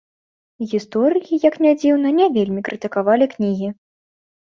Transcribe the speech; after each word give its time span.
Гісторыкі, 0.71 1.39
як 1.49 1.55
не 1.67 1.71
дзіўна, 1.83 2.07
не 2.23 2.33
вельмі 2.41 2.61
крытыкавалі 2.71 3.33
кнігі. 3.39 3.75